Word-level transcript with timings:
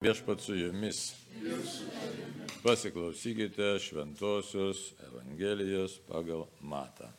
Viešpat 0.00 0.40
su 0.40 0.54
jumis. 0.54 1.12
Pasiklausykite 2.62 3.78
šventosios 3.78 4.94
Evangelijos 5.04 5.98
pagal 6.08 6.46
Matą. 6.64 7.10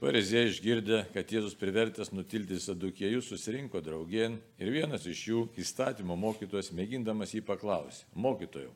Parizė 0.00 0.46
išgirdę, 0.48 1.02
kad 1.12 1.28
Jėzus 1.36 1.58
privertęs 1.60 2.14
nutilti 2.16 2.56
sadukiejus 2.56 3.28
susirinko 3.28 3.84
draugien 3.84 4.40
ir 4.56 4.72
vienas 4.72 5.04
iš 5.04 5.26
jų 5.28 5.44
įstatymo 5.60 6.16
mokytojas 6.16 6.72
mėgindamas 6.72 7.36
jį 7.36 7.44
paklausė, 7.52 8.08
mokytojau, 8.16 8.72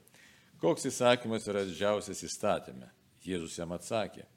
koks 0.60 0.90
įsakymas 0.92 1.48
yra 1.48 1.64
didžiausias 1.64 2.20
įstatymė? 2.28 2.92
Jėzus 3.24 3.56
jam 3.56 3.72
atsakė, 3.72 4.28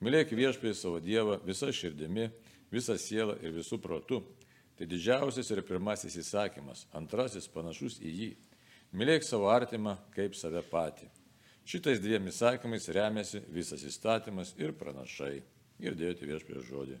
mylėk 0.00 0.32
viešpai 0.32 0.72
savo 0.72 1.04
Dievą 1.04 1.36
visą 1.44 1.68
širdimi, 1.68 2.30
visą 2.72 2.96
sielą 2.96 3.36
ir 3.44 3.60
visų 3.60 3.84
protų 3.84 4.24
Tai 4.80 4.86
didžiausias 4.88 5.50
ir 5.52 5.60
pirmasis 5.68 6.14
įsakymas, 6.22 6.86
antrasis 6.96 7.44
panašus 7.52 7.98
į 8.00 8.10
jį. 8.16 8.28
Mylėk 8.96 9.26
savo 9.28 9.50
artimą 9.52 9.92
kaip 10.14 10.32
save 10.32 10.62
patį. 10.70 11.04
Šitais 11.68 12.00
dviem 12.00 12.30
įsakymais 12.30 12.88
remiasi 12.96 13.42
visas 13.52 13.84
įstatymas 13.84 14.54
ir 14.56 14.72
pranašai. 14.80 15.42
Girdėjote 15.84 16.30
viešpės 16.30 16.64
žodį. 16.70 16.96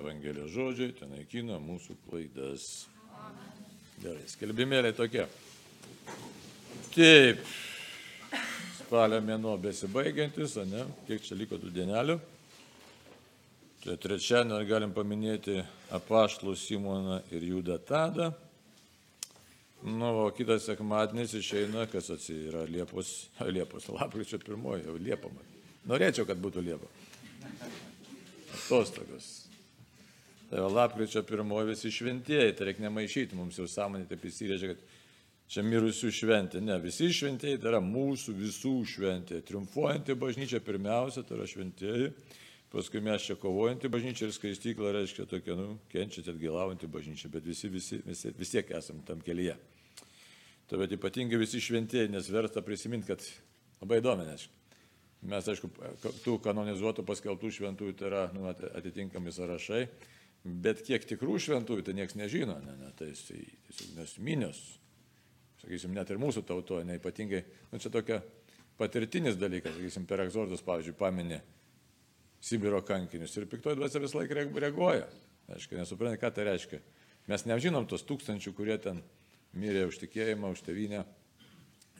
Evangelijos 0.00 0.50
žodžiai 0.50 0.96
ten 0.98 1.14
naikina 1.14 1.60
mūsų 1.62 1.94
klaidas. 2.08 2.66
Gerai, 4.02 4.26
skelbimėliai 4.34 4.98
tokie. 4.98 5.28
Taip, 6.90 7.46
spalio 8.80 9.22
mėnuo 9.22 9.54
besibaigiantis, 9.62 10.58
ne? 10.74 10.88
Kiek 11.06 11.22
čia 11.22 11.38
liko 11.38 11.62
tų 11.62 11.70
dienelių? 11.78 12.18
Trečiadienį 13.80 14.66
galim 14.68 14.90
paminėti 14.92 15.54
apaštlų 15.96 16.52
Simoną 16.58 17.22
ir 17.32 17.44
Judą 17.48 17.78
Tadą. 17.80 18.26
Nu, 19.80 20.10
o 20.20 20.26
kitas 20.36 20.66
sekmadienis 20.68 21.32
išeina, 21.38 21.86
kas 21.88 22.10
atsira 22.12 22.66
Liepos, 22.68 23.30
Liepos, 23.56 23.86
lapkričio 23.88 24.36
pirmoji, 24.42 24.84
jau 24.84 24.98
Liepa. 25.00 25.30
Norėčiau, 25.88 26.26
kad 26.28 26.36
būtų 26.42 26.64
Liepa. 26.66 26.90
Atostogos. 28.58 29.30
Tai 30.50 30.66
lapkričio 30.74 31.22
pirmoji 31.24 31.70
visi 31.70 31.92
šventieji, 31.94 32.52
tai 32.58 32.68
reikia 32.68 32.84
nemaišyti, 32.84 33.38
mums 33.38 33.56
jau 33.62 33.64
sąmonė 33.70 34.10
taip 34.10 34.26
įsirėžė, 34.28 34.74
kad 34.74 34.84
čia 35.54 35.64
mirusių 35.64 36.12
šventė. 36.18 36.60
Ne, 36.60 36.76
visi 36.84 37.08
šventieji 37.16 37.62
tai 37.62 37.72
yra 37.72 37.80
mūsų 37.80 38.36
visų 38.42 38.74
šventė. 38.92 39.40
Triumfuojanti 39.48 40.18
bažnyčia 40.20 40.60
pirmiausia, 40.68 41.24
tai 41.24 41.38
yra 41.38 41.48
šventieji 41.48 42.12
Paskui 42.70 43.00
mes 43.02 43.24
čia 43.26 43.34
kovojantį 43.34 43.88
bažnyčią 43.90 44.28
ir 44.28 44.34
skaistykla 44.36 44.92
reiškia 44.94 45.24
tokia, 45.26 45.56
nu, 45.58 45.80
kenčiat 45.90 46.28
atgilaujantį 46.30 46.86
bažnyčią, 46.94 47.30
bet 47.34 47.42
visi, 47.42 47.66
visi, 47.72 47.98
visi, 48.06 48.30
vis 48.38 48.52
tiek 48.52 48.70
esam 48.78 49.00
tam 49.08 49.22
kelyje. 49.26 49.56
Tai 50.70 50.78
bet 50.78 50.94
ypatingai 50.94 51.40
visi 51.40 51.58
šventieji, 51.58 52.12
nes 52.14 52.30
verta 52.30 52.62
prisiminti, 52.62 53.10
kad 53.10 53.26
labai 53.82 53.98
įdomi, 53.98 54.28
nes 54.30 54.46
mes, 55.26 55.50
aišku, 55.50 55.68
tų 56.22 56.36
kanonizuotų 56.46 57.02
paskeltų 57.08 57.50
šventųjų 57.58 57.98
tai 57.98 58.06
yra 58.08 58.24
nu, 58.32 58.46
atitinkami 58.48 59.34
sąrašai, 59.34 59.82
bet 60.46 60.86
kiek 60.86 61.04
tikrų 61.10 61.40
šventųjų 61.42 61.84
tai 61.84 61.98
niekas 61.98 62.16
nežino, 62.16 62.54
ne, 62.62 62.78
ne, 62.78 62.94
tai 62.96 63.10
tiesiog 63.12 63.98
nes 63.98 64.14
minios, 64.22 64.62
sakysim, 65.60 65.92
net 65.98 66.14
ir 66.14 66.22
mūsų 66.22 66.46
tautoje, 66.48 66.86
neipatingai, 66.88 67.42
nu, 67.72 67.82
čia 67.82 67.92
tokia 67.92 68.22
patirtinis 68.78 69.36
dalykas, 69.36 69.74
sakysim, 69.74 70.06
per 70.08 70.22
egzortus, 70.24 70.62
pavyzdžiui, 70.64 70.96
paminė 71.02 71.42
Sibiro 72.40 72.80
kankinius. 72.86 73.36
Ir 73.36 73.48
piktoji 73.50 73.76
dvasia 73.76 74.00
visą 74.00 74.20
laiką 74.20 74.46
reaguoja. 74.56 75.06
Aišku, 75.50 75.76
nesuprantate, 75.76 76.20
ką 76.22 76.30
tai 76.34 76.46
reiškia. 76.48 76.80
Mes 77.28 77.44
nežinom 77.46 77.86
tos 77.90 78.04
tūkstančių, 78.08 78.52
kurie 78.56 78.76
ten 78.80 79.02
mirė 79.58 79.86
už 79.90 79.98
tikėjimą, 80.04 80.52
už 80.54 80.62
tevinę, 80.66 81.04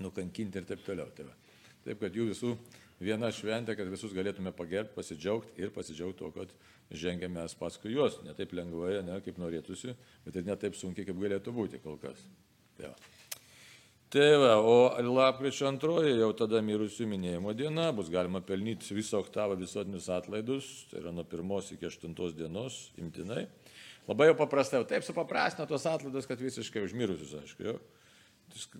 nukankinti 0.00 0.62
ir 0.62 0.68
taip 0.68 0.84
toliau. 0.86 1.10
Tai 1.16 1.28
va. 1.28 1.34
taip, 1.84 2.00
kad 2.00 2.16
jų 2.16 2.30
visų 2.30 2.54
viena 3.02 3.30
šventė, 3.34 3.76
kad 3.76 3.90
visus 3.90 4.14
galėtume 4.16 4.52
pagerbti, 4.56 4.94
pasidžiaugti 4.96 5.60
ir 5.60 5.72
pasidžiaugti 5.74 6.22
to, 6.22 6.30
kad 6.36 6.54
žengėme 6.90 7.46
paskui 7.60 7.94
juos. 7.94 8.20
Ne 8.24 8.34
taip 8.38 8.54
lengvai, 8.56 9.00
ne 9.06 9.20
kaip 9.24 9.40
norėtųsi, 9.40 9.96
bet 10.24 10.36
ir 10.36 10.46
ne 10.48 10.56
taip 10.56 10.78
sunkiai, 10.78 11.08
kaip 11.08 11.20
galėtų 11.20 11.54
būti 11.56 11.82
kol 11.84 11.98
kas. 12.00 12.22
Tai 12.78 12.92
va. 12.92 13.19
Tai 14.10 14.30
va, 14.42 14.56
o 14.58 14.90
lapkričio 15.06 15.68
antroji 15.70 16.16
jau 16.18 16.32
tada 16.34 16.58
mirusių 16.66 17.06
minėjimo 17.12 17.52
diena, 17.54 17.92
bus 17.94 18.08
galima 18.10 18.40
pelnyti 18.42 18.96
visą 18.96 19.20
oktavą 19.22 19.54
visuotinius 19.60 20.08
atlaidus, 20.10 20.70
tai 20.90 20.98
yra 20.98 21.12
nuo 21.14 21.22
pirmos 21.22 21.68
iki 21.70 21.86
aštuntos 21.86 22.34
dienos 22.34 22.80
imtinai. 22.98 23.44
Labai 24.08 24.32
jau 24.32 24.34
paprastai, 24.40 24.82
taip 24.90 25.06
supaprastino 25.06 25.68
tos 25.70 25.86
atlaidus, 25.86 26.26
kad 26.26 26.42
visiškai 26.42 26.82
užmirusius, 26.88 27.36
aišku, 27.38 27.68
jau. 27.68 27.76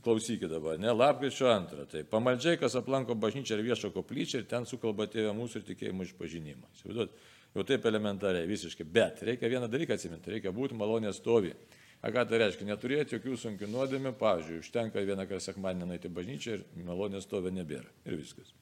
Klausykite 0.03 0.51
dabar, 0.51 0.81
ne, 0.83 0.91
lapkričio 0.99 1.47
antrą. 1.53 1.87
Tai 1.87 2.03
pamaldžiai, 2.11 2.59
kas 2.59 2.75
aplanko 2.81 3.15
bažnyčią 3.15 3.55
ir 3.55 3.69
viešo 3.69 3.93
koplyčią 3.95 4.43
ir 4.43 4.51
ten 4.51 4.67
sukalba 4.67 5.07
tėvę 5.13 5.31
mūsų 5.39 5.61
ir 5.61 5.69
tikėjimo 5.69 6.09
išpažinimą. 6.09 6.73
Įsivaizduot, 6.75 7.15
jau 7.55 7.71
taip 7.71 7.87
elementariai, 7.87 8.51
visiškai. 8.51 8.83
Bet 8.99 9.23
reikia 9.31 9.55
vieną 9.55 9.71
dalyką 9.71 9.95
atsiminti, 9.95 10.35
reikia 10.35 10.51
būti 10.51 10.75
malonės 10.75 11.23
stovi. 11.23 11.55
A 12.01 12.09
ką 12.15 12.25
tai 12.29 12.41
reiškia? 12.41 12.65
Neturėti 12.65 13.19
jokių 13.19 13.37
sunkių 13.37 13.69
nuodėmių, 13.69 14.15
pavyzdžiui, 14.21 14.63
užtenka 14.63 15.03
vieną 15.05 15.27
kartą 15.29 15.51
sekmadienį 15.51 15.89
nueiti 15.91 16.09
bažnyčią 16.17 16.57
ir 16.57 16.87
malonės 16.87 17.27
stovė 17.29 17.53
nebėra. 17.53 17.91
Ir 18.09 18.17
viskas. 18.17 18.55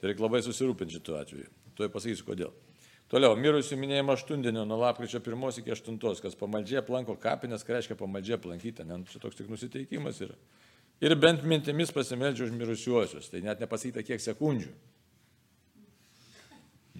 Tai 0.00 0.10
reikia 0.10 0.24
labai 0.24 0.40
susirūpinti 0.42 0.98
šituo 0.98 1.20
atveju. 1.20 1.50
Tuoj 1.78 1.92
pasakysiu 1.94 2.26
kodėl. 2.26 2.50
Toliau, 3.12 3.36
mirusių 3.36 3.76
minėjimo 3.76 4.14
aštundienio 4.16 4.64
nuo 4.64 4.78
lapkričio 4.80 5.20
1 5.20 5.60
iki 5.60 5.74
8, 5.74 5.98
kas 6.24 6.34
pamaldžiai 6.40 6.80
aplanko 6.80 7.14
kapinės, 7.20 7.62
ką 7.62 7.76
reiškia 7.76 7.96
pamaldžiai 8.00 8.38
aplankyti, 8.38 8.86
ne, 8.88 9.02
čia 9.10 9.20
toks 9.20 9.36
tik 9.36 9.50
nusiteikimas 9.52 10.22
yra. 10.24 10.38
Ir 11.04 11.14
bent 11.20 11.44
mintimis 11.44 11.92
pasimeldžia 11.92 12.46
už 12.46 12.56
mirusiuosius, 12.56 13.28
tai 13.28 13.42
net 13.44 13.60
nepasakyta 13.60 14.04
kiek 14.06 14.22
sekundžių. 14.24 14.72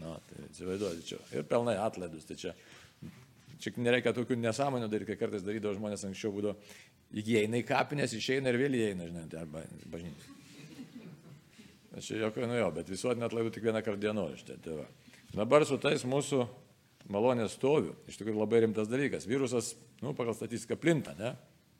Na, 0.03 0.19
tai 0.28 0.44
atsivaizduoti 0.50 1.06
čia. 1.06 1.19
Ir 1.32 1.48
pelnai 1.48 1.78
atlaidus, 1.81 2.28
tai 2.28 2.37
čia 2.38 2.53
Čia 3.62 3.70
nereikia 3.78 4.10
tokių 4.16 4.36
nesąmonių 4.42 4.88
daryti, 4.90 5.12
kai 5.12 5.20
kartais 5.20 5.44
darydavo 5.46 5.76
žmonės 5.76 6.02
anksčiau 6.08 6.32
būdavo, 6.34 6.56
įeina 7.22 7.60
į 7.60 7.66
kapinės, 7.68 8.14
išeina 8.18 8.50
ir 8.50 8.58
vėl 8.58 8.74
įeina, 8.74 9.06
žinai, 9.06 9.28
tai 9.30 9.44
arba 9.44 9.62
bažnyčiai. 9.92 10.40
Aš 11.92 12.08
čia 12.08 12.18
jokio 12.24 12.48
nu 12.48 12.56
jo, 12.56 12.70
bet 12.74 12.90
visuotinė 12.90 13.28
atlaidų 13.28 13.52
tik 13.54 13.68
vieną 13.68 13.84
kartą 13.84 14.00
dienoje. 14.00 14.40
Tai, 14.48 14.56
tai 14.64 14.80
va. 14.80 14.88
Dabar 15.36 15.66
su 15.68 15.78
tais 15.80 16.02
mūsų 16.08 16.40
malonės 17.12 17.54
stoviu, 17.58 17.94
iš 18.08 18.18
tikrųjų 18.18 18.40
labai 18.40 18.64
rimtas 18.64 18.90
dalykas. 18.90 19.28
Virusas, 19.28 19.74
nu, 20.02 20.16
pagal 20.16 20.34
statistiką 20.38 20.80
plinta, 20.80 21.14
ne? 21.20 21.34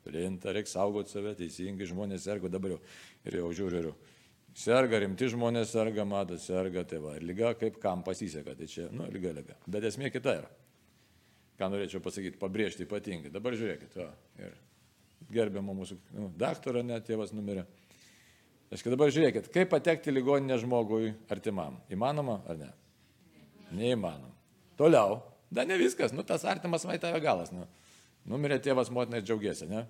Plinta, 0.05 0.53
reikia 0.55 0.75
saugoti 0.77 1.15
save, 1.15 1.33
teisingai 1.39 1.89
žmonės 1.89 2.27
serga 2.29 2.51
dabar 2.53 2.77
jau. 2.77 2.81
Ir 3.25 3.39
jau 3.41 3.51
žiūriu, 3.59 3.83
ir 3.89 4.59
serga, 4.59 5.01
rimti 5.01 5.31
žmonės 5.33 5.73
serga, 5.73 6.05
mato, 6.07 6.37
serga, 6.39 6.85
tai 6.87 7.01
va. 7.03 7.17
Ir 7.17 7.25
lyga 7.27 7.55
kaip 7.57 7.81
kam 7.81 8.05
pasiseka, 8.05 8.55
tai 8.59 8.69
čia, 8.69 8.91
nu, 8.93 9.09
lyga, 9.11 9.33
lyga. 9.33 9.57
Bet 9.65 9.89
esmė 9.89 10.13
kita 10.13 10.37
yra 10.43 10.51
ką 11.63 11.71
norėčiau 11.71 12.03
pasakyti, 12.03 12.39
pabrėžti 12.41 12.83
ypatingai. 12.83 13.31
Dabar 13.31 13.55
žiūrėkit, 13.55 13.95
va, 14.01 14.11
ir 14.41 14.53
gerbiamo 15.31 15.75
mūsų 15.77 15.97
nu, 16.17 16.29
daktaro 16.39 16.83
net 16.83 17.07
tėvas 17.07 17.31
numirė. 17.35 17.63
Aš 18.73 18.83
dabar 18.89 19.11
žiūrėkit, 19.13 19.51
kaip 19.53 19.69
patekti 19.69 20.11
ligoninę 20.11 20.57
žmogui 20.61 21.13
artimam. 21.31 21.77
Įmanoma 21.93 22.39
ar 22.49 22.57
ne? 22.57 22.71
Neįmanoma. 23.77 24.33
Toliau, 24.79 25.19
da 25.53 25.65
ne 25.69 25.77
viskas, 25.77 26.13
nu 26.15 26.25
tas 26.25 26.45
artimas 26.49 26.85
vai 26.89 26.97
tave 27.01 27.21
galas. 27.21 27.53
Nu. 27.53 27.67
Numirė 28.29 28.57
tėvas, 28.63 28.89
motina 28.93 29.19
ir 29.19 29.27
džiaugiasi, 29.27 29.69
ne? 29.69 29.83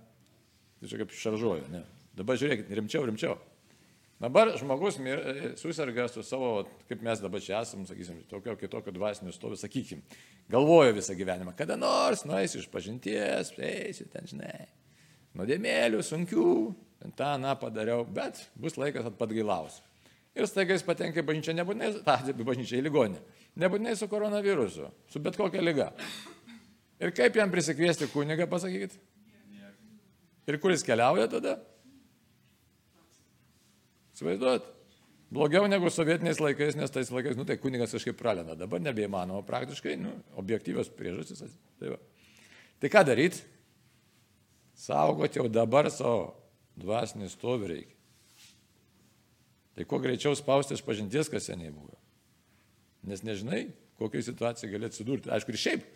Tai 0.81 0.91
čia 0.91 0.99
kaip 0.99 1.15
šaržuoju, 1.15 1.69
ne? 1.71 1.83
Dabar 2.17 2.37
žiūrėkit, 2.39 2.73
rimčiau, 2.75 3.05
rimčiau. 3.07 3.37
Dabar 4.23 4.53
žmogus 4.55 4.95
susirga 5.59 6.05
su 6.07 6.21
savo, 6.23 6.63
kaip 6.87 7.01
mes 7.03 7.19
dabar 7.19 7.41
čia 7.43 7.57
esame, 7.59 7.83
sakysim, 7.83 8.21
tokio 8.29 8.53
kitokio 8.55 8.93
dvasinio 8.95 9.33
stovio, 9.35 9.57
sakykim, 9.59 9.99
galvoja 10.47 10.93
visą 10.95 11.11
gyvenimą, 11.19 11.51
kada 11.59 11.75
nors 11.75 12.23
nueisiu 12.23 12.61
iš 12.61 12.69
pažinties, 12.71 13.51
eisiu 13.59 14.07
ten, 14.13 14.29
žinai, 14.29 14.69
nuodėmėlių, 15.35 15.99
sunkių, 16.07 16.45
ten 17.03 17.11
tą, 17.19 17.33
na, 17.43 17.57
padariau, 17.59 18.05
bet 18.07 18.39
bus 18.55 18.79
laikas 18.79 19.11
atpadgailausiu. 19.11 19.83
Ir 20.39 20.47
staiga 20.47 20.77
jis 20.77 20.87
patenka 20.87 21.19
į 21.19 21.27
bažnyčią, 21.27 21.57
nebūtinai, 21.59 21.91
tą, 22.07 22.15
bažnyčią 22.53 22.79
į 22.79 22.87
ligonį, 22.87 23.19
nebūtinai 23.59 23.97
su 23.99 24.07
koronavirusu, 24.07 24.87
su 25.11 25.23
bet 25.27 25.35
kokia 25.41 25.67
lyga. 25.67 25.89
Ir 27.03 27.11
kaip 27.11 27.43
jam 27.43 27.51
prisikviesti 27.51 28.07
kunigą, 28.15 28.47
pasakykit? 28.47 28.95
Ir 30.47 30.63
kuris 30.63 30.87
keliauja 30.87 31.27
tada? 31.35 31.59
Įsivaizduot? 34.13 34.69
Blogiau 35.33 35.65
negu 35.65 35.89
sovietiniais 35.89 36.37
laikais, 36.41 36.75
nes 36.77 36.91
tais 36.93 37.09
laikais, 37.09 37.37
nu 37.39 37.45
tai 37.49 37.57
kunigas 37.57 37.95
kažkaip 37.95 38.19
pralenda, 38.19 38.53
dabar 38.57 38.81
nebeįmanoma 38.83 39.41
praktiškai, 39.47 39.95
nu, 39.97 40.11
objektyvios 40.37 40.91
priežastys. 40.93 41.55
Tai, 41.81 41.95
va. 41.95 41.97
tai 42.83 42.91
ką 42.93 43.01
daryti? 43.07 43.41
Saugoti 44.77 45.39
jau 45.41 45.47
dabar 45.49 45.89
savo 45.93 46.35
dvasinį 46.77 47.31
stovį 47.33 47.69
reikia. 47.71 47.97
Tai 49.73 49.85
kuo 49.89 49.97
greičiau 50.03 50.37
spausti 50.37 50.77
iš 50.77 50.83
pažinties, 50.85 51.31
kas 51.33 51.49
seniai 51.49 51.73
buvo. 51.73 51.97
Nes 53.09 53.23
nežinai, 53.25 53.65
kokiai 53.97 54.25
situacijai 54.25 54.69
gali 54.75 54.89
atsidurti. 54.89 55.31
Aišku, 55.33 55.53
ir 55.53 55.61
šiaip 55.63 55.87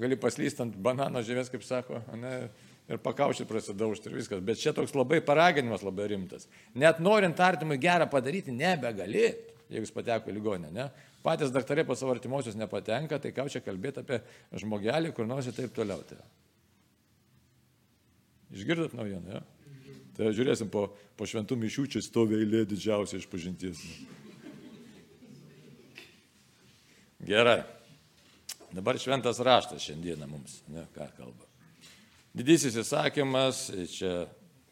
gali 0.00 0.16
paslysti 0.20 0.64
ant 0.64 0.78
banano 0.80 1.20
žievės, 1.24 1.50
kaip 1.52 1.64
sako, 1.66 2.00
ne, 2.16 2.32
ir 2.88 3.00
pakaušį 3.04 3.46
prasidaužti 3.48 4.08
ir 4.08 4.16
viskas. 4.16 4.40
Bet 4.44 4.60
čia 4.60 4.72
toks 4.76 4.94
labai 4.96 5.20
paraginimas 5.24 5.84
labai 5.84 6.08
rimtas. 6.14 6.48
Net 6.74 7.02
norint 7.04 7.40
artimui 7.40 7.78
gerą 7.80 8.08
padaryti, 8.10 8.54
nebegali, 8.54 9.28
jeigu 9.68 9.84
jis 9.84 9.94
pateko 9.94 10.32
į 10.32 10.38
ligonę. 10.38 10.72
Ne? 10.74 10.88
Patys 11.24 11.52
daktarai 11.52 11.84
po 11.84 11.96
savo 11.98 12.14
artimuosius 12.14 12.56
nepatenka, 12.56 13.18
tai 13.20 13.34
ką 13.36 13.48
čia 13.52 13.60
kalbėti 13.64 14.04
apie 14.04 14.22
žmogelį, 14.56 15.12
kur 15.16 15.28
nors 15.28 15.48
ir 15.50 15.56
taip 15.56 15.74
toliau. 15.76 16.00
Tai. 16.08 16.20
Išgirdot 18.54 18.94
naujieną, 18.96 19.38
ja? 19.38 19.42
Tai 20.16 20.30
žiūrėsim 20.34 20.70
po, 20.72 20.88
po 21.18 21.26
šventų 21.28 21.58
mišių, 21.60 21.84
čia 21.94 22.02
stovi 22.02 22.40
eilė 22.40 22.64
didžiausia 22.66 23.20
iš 23.20 23.28
pažinties. 23.30 23.82
Gerai. 27.28 27.60
Dabar 28.72 28.98
šventas 29.00 29.40
raštas 29.44 29.84
šiandieną 29.84 30.26
mums, 30.30 30.58
ne, 30.72 30.84
ką 30.96 31.06
kalba. 31.16 31.47
Didysis 32.38 32.76
įsakymas, 32.78 33.64
čia 33.90 34.12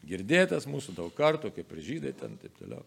girdėtas 0.07 0.63
mūsų 0.71 0.93
daug 0.95 1.11
kartų, 1.11 1.49
kaip 1.51 1.71
ir 1.75 1.81
žydai 1.83 2.13
ten, 2.15 2.37
taip 2.39 2.53
toliau. 2.55 2.85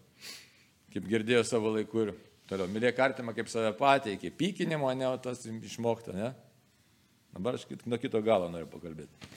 Kaip 0.91 1.05
girdėjo 1.05 1.43
savo 1.45 1.69
laiku 1.75 2.07
ir 2.07 2.15
toliau. 2.49 2.65
Mylėk 2.71 2.97
artimą 3.05 3.35
kaip 3.37 3.51
save 3.51 3.75
patį, 3.77 4.15
iki 4.17 4.31
pykinimo, 4.33 4.89
ne, 4.97 5.05
o 5.05 5.19
tas 5.21 5.43
išmokta, 5.45 6.15
ne. 6.17 6.31
Dabar 7.35 7.59
aš 7.59 7.67
nuo 7.85 7.99
kito 8.01 8.23
galo 8.25 8.47
noriu 8.49 8.71
pakalbėti. 8.71 9.29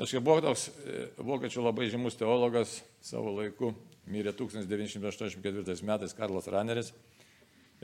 Aš 0.00 0.16
kaip 0.16 0.24
buvo 0.24 0.40
toks 0.46 0.70
e, 0.70 1.04
vokiečių 1.28 1.66
labai 1.66 1.90
žymus 1.92 2.16
teologas 2.16 2.78
savo 3.04 3.36
laiku, 3.36 3.74
mirė 4.08 4.32
1984 4.32 5.76
metais 5.92 6.16
Karlas 6.16 6.48
Raneris. 6.48 6.94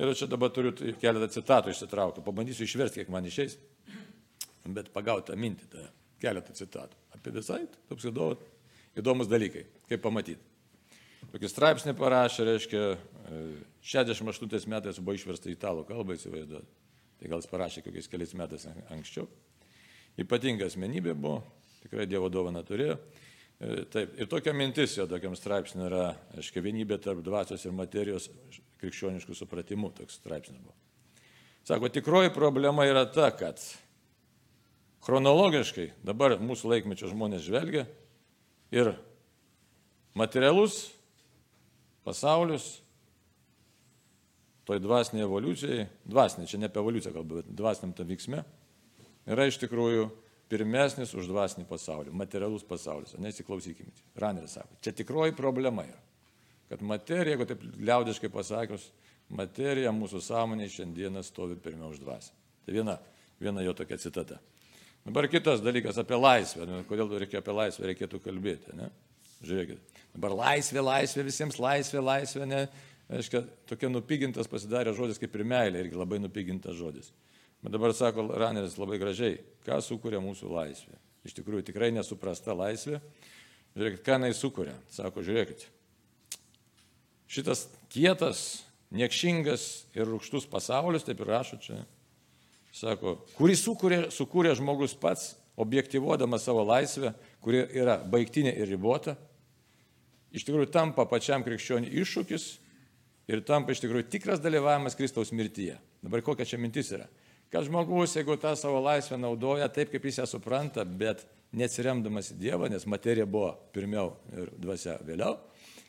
Ir 0.00 0.16
čia 0.16 0.32
dabar 0.32 0.48
turiu 0.48 0.72
keletą 0.72 1.28
citatų 1.36 1.76
išsitraukti, 1.76 2.24
pabandysiu 2.24 2.64
išversti, 2.64 3.04
kiek 3.04 3.12
man 3.12 3.28
išeis, 3.28 3.60
bet 4.64 4.88
pagauti 4.96 5.28
tą 5.28 5.36
mintį, 5.44 5.70
tą 5.76 5.84
keletą 6.22 6.54
citatų. 6.56 6.98
Apie 7.16 7.32
visai, 7.34 7.64
toks 7.90 8.06
įdomus, 8.10 8.42
įdomus 8.96 9.30
dalykai, 9.30 9.66
kaip 9.90 10.02
pamatyti. 10.04 10.42
Tokį 11.32 11.50
straipsnį 11.50 11.96
parašė, 11.98 12.46
reiškia, 12.46 12.82
68 13.82 14.46
e, 14.46 14.60
metais 14.70 15.00
buvo 15.02 15.16
išversta 15.16 15.50
į 15.50 15.56
italų 15.56 15.86
kalbą, 15.88 16.16
įsivaizduoti. 16.16 16.82
Tai 17.16 17.30
gal 17.32 17.40
jis 17.40 17.50
parašė 17.50 17.82
kokiais 17.86 18.10
keliais 18.12 18.34
metais 18.36 18.66
anksčiau. 18.92 19.26
Ypatinga 20.20 20.68
asmenybė 20.68 21.16
buvo, 21.16 21.40
tikrai 21.82 22.06
Dievo 22.08 22.28
dovana 22.32 22.62
turėjo. 22.66 22.98
E, 23.56 23.86
taip, 23.92 24.14
ir 24.20 24.28
tokia 24.30 24.54
mintis 24.56 24.96
jo 24.98 25.08
tokiam 25.10 25.34
straipsniui 25.36 25.86
yra, 25.88 26.10
aiškiai, 26.36 26.64
vienybė 26.68 27.00
tarp 27.02 27.24
dvasios 27.24 27.64
ir 27.64 27.74
materijos 27.76 28.28
krikščioniškų 28.82 29.36
supratimų, 29.36 29.92
toks 29.96 30.20
straipsnis 30.20 30.60
buvo. 30.60 30.76
Sako, 31.66 31.90
tikroji 31.90 32.30
problema 32.30 32.84
yra 32.86 33.06
ta, 33.10 33.32
kad 33.34 33.58
chronologiškai 35.04 35.90
dabar 36.06 36.38
mūsų 36.40 36.72
laikmečio 36.72 37.10
žmonės 37.12 37.44
žvelgia 37.46 37.84
ir 38.74 38.94
materialus 40.16 40.86
pasaulis, 42.06 42.80
toj 44.66 44.80
dvasiniai 44.82 45.26
evoliucijai, 45.26 45.86
dvasiniai, 46.06 46.48
čia 46.50 46.58
ne 46.58 46.70
apie 46.70 46.80
evoliuciją 46.82 47.12
kalbu, 47.14 47.40
bet 47.40 47.50
dvasiniam 47.58 47.92
tam 47.94 48.08
vyksme, 48.10 48.42
yra 49.30 49.46
iš 49.46 49.58
tikrųjų 49.62 50.08
pirmesnis 50.50 51.14
už 51.18 51.28
dvasinį 51.30 51.66
pasaulį, 51.70 52.14
materialus 52.14 52.64
pasaulis. 52.66 53.14
Nesiklausykime. 53.18 53.90
Raneris 54.18 54.56
sako, 54.58 54.78
čia 54.82 54.94
tikroji 54.94 55.34
problema 55.38 55.86
yra. 55.86 55.98
Kad 56.70 56.82
materija, 56.82 57.34
jeigu 57.34 57.46
taip 57.46 57.62
liaudiškai 57.78 58.30
pasakius, 58.34 58.88
materija 59.30 59.92
mūsų 59.94 60.22
sąmonė 60.22 60.66
šiandieną 60.70 61.22
stovi 61.26 61.58
pirmiau 61.62 61.92
už 61.94 62.02
dvasę. 62.02 62.34
Tai 62.66 62.74
viena, 62.74 62.96
viena 63.42 63.62
jo 63.62 63.74
tokia 63.74 63.98
citata. 64.02 64.40
Dabar 65.06 65.28
kitas 65.30 65.62
dalykas 65.62 66.00
apie 66.02 66.18
laisvę. 66.18 66.66
Nu, 66.66 66.80
kodėl 66.88 67.12
reikia 67.22 67.38
apie 67.38 67.54
laisvę 67.54 67.92
reikėtų 67.92 68.18
kalbėti. 68.24 68.74
Ne? 68.74 68.88
Žiūrėkit. 69.46 70.02
Dabar 70.16 70.34
laisvė, 70.34 70.82
laisvė, 70.82 71.26
visiems 71.28 71.60
laisvė, 71.62 72.02
laisvė, 72.02 72.48
ne. 72.50 72.64
Aiškia, 73.06 73.44
tokia 73.70 73.90
nupigintas 73.92 74.50
pasidarė 74.50 74.96
žodis 74.96 75.20
kaip 75.22 75.36
ir 75.38 75.44
meilė, 75.46 75.84
irgi 75.84 76.00
labai 76.00 76.18
nupigintas 76.18 76.74
žodis. 76.74 77.12
Bet 77.62 77.74
dabar 77.76 77.94
sako 77.94 78.26
Raneris 78.34 78.74
labai 78.80 78.98
gražiai, 78.98 79.38
ką 79.66 79.78
sukuria 79.84 80.18
mūsų 80.24 80.50
laisvė. 80.50 80.98
Iš 81.26 81.36
tikrųjų 81.38 81.68
tikrai 81.68 81.92
nesuprasta 81.94 82.54
laisvė. 82.56 82.98
Žiūrėkit, 83.76 84.02
ką 84.06 84.18
jinai 84.18 84.32
sukuria. 84.34 84.74
Sako, 84.90 85.22
žiūrėkit. 85.26 85.68
Šitas 87.30 87.66
kietas, 87.92 88.40
niekšingas 88.94 89.86
ir 89.94 90.08
rūkštus 90.10 90.46
pasaulis, 90.50 91.06
taip 91.06 91.22
ir 91.22 91.30
rašo 91.30 91.58
čia. 91.62 91.82
Sako, 92.76 93.16
kurį 93.38 93.56
sukūrė, 93.56 94.00
sukūrė 94.12 94.52
žmogus 94.58 94.92
pats, 95.00 95.34
objektivuodamas 95.56 96.44
savo 96.44 96.66
laisvę, 96.68 97.14
kuri 97.40 97.62
yra 97.72 97.96
baigtinė 98.04 98.52
ir 98.52 98.68
ribota, 98.68 99.14
iš 100.36 100.44
tikrųjų 100.44 100.68
tampa 100.74 101.06
pačiam 101.08 101.44
krikščioniui 101.46 101.94
iššūkis 102.02 102.48
ir 103.32 103.40
tampa 103.48 103.72
iš 103.72 103.80
tikrųjų 103.80 104.10
tikras 104.12 104.42
dalyvavimas 104.44 104.98
Kristaus 104.98 105.32
mirtyje. 105.32 105.78
Dabar 106.04 106.20
kokia 106.26 106.44
čia 106.44 106.60
mintis 106.60 106.92
yra? 106.92 107.08
kad 107.50 107.64
žmogus, 107.64 108.16
jeigu 108.16 108.36
tą 108.36 108.56
savo 108.56 108.80
laisvę 108.82 109.18
naudoja 109.18 109.68
taip, 109.72 109.90
kaip 109.92 110.04
jis 110.04 110.20
ją 110.20 110.26
supranta, 110.28 110.84
bet 110.84 111.22
neatsiremdamas 111.56 112.32
į 112.34 112.38
Dievą, 112.40 112.70
nes 112.70 112.86
materija 112.90 113.26
buvo 113.26 113.52
pirmiau 113.74 114.16
ir 114.34 114.50
dvasia 114.60 114.98
vėliau, 115.06 115.38